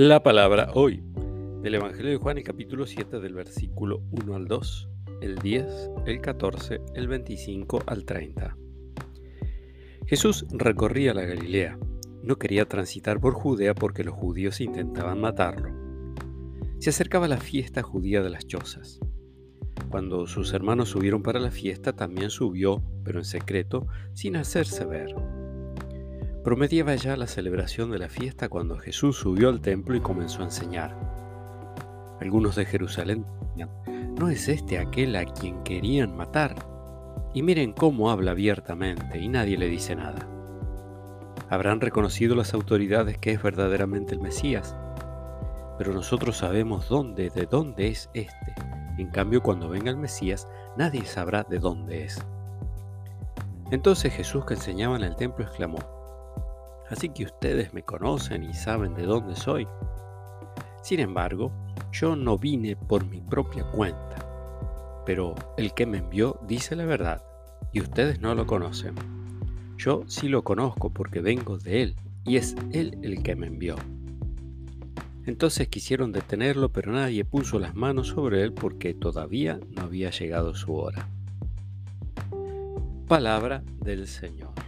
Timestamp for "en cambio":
48.96-49.42